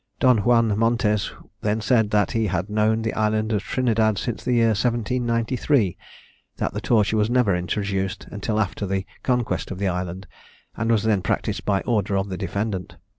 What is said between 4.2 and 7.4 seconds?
the year 1793. That the torture was